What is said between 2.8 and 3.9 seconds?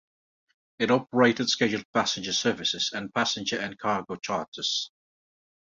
and passenger and